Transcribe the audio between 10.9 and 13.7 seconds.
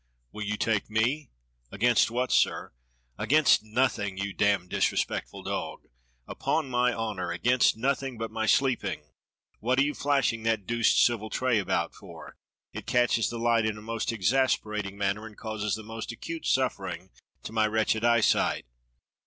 silver tray about for? It catches the light